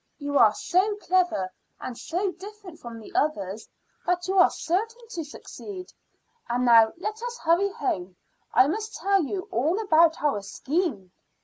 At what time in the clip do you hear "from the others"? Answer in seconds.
2.79-3.69